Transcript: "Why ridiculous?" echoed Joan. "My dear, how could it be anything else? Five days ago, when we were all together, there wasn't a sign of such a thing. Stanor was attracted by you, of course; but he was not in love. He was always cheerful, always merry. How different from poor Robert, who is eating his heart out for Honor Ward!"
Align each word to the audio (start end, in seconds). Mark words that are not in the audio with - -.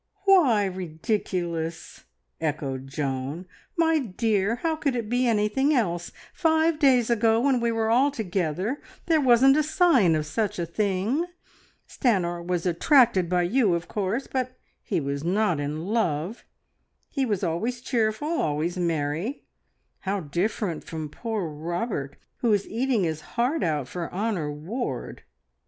"Why 0.25 0.65
ridiculous?" 0.65 2.05
echoed 2.39 2.87
Joan. 2.87 3.45
"My 3.77 3.99
dear, 3.99 4.55
how 4.63 4.75
could 4.75 4.95
it 4.95 5.09
be 5.11 5.27
anything 5.27 5.75
else? 5.75 6.11
Five 6.33 6.79
days 6.79 7.11
ago, 7.11 7.39
when 7.39 7.59
we 7.59 7.71
were 7.71 7.91
all 7.91 8.09
together, 8.09 8.81
there 9.05 9.21
wasn't 9.21 9.57
a 9.57 9.61
sign 9.61 10.15
of 10.15 10.25
such 10.25 10.57
a 10.57 10.65
thing. 10.65 11.27
Stanor 11.87 12.41
was 12.41 12.65
attracted 12.65 13.29
by 13.29 13.43
you, 13.43 13.75
of 13.75 13.87
course; 13.87 14.25
but 14.25 14.57
he 14.81 14.99
was 14.99 15.23
not 15.23 15.59
in 15.59 15.85
love. 15.85 16.45
He 17.11 17.23
was 17.23 17.43
always 17.43 17.79
cheerful, 17.79 18.27
always 18.27 18.77
merry. 18.79 19.45
How 19.99 20.21
different 20.21 20.83
from 20.83 21.09
poor 21.09 21.47
Robert, 21.47 22.15
who 22.37 22.51
is 22.53 22.67
eating 22.67 23.03
his 23.03 23.21
heart 23.37 23.61
out 23.63 23.87
for 23.87 24.09
Honor 24.11 24.51
Ward!" 24.51 25.21